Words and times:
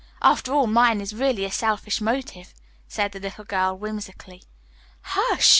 After 0.23 0.51
all, 0.51 0.65
mine 0.65 0.99
is 0.99 1.13
really 1.13 1.45
a 1.45 1.51
selfish 1.51 2.01
motive," 2.01 2.55
said 2.87 3.11
the 3.11 3.19
little 3.19 3.45
girl 3.45 3.77
whimsically. 3.77 4.41
"Hush!" 5.01 5.49